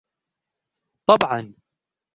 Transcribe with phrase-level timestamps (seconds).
[1.07, 1.53] طبعاً.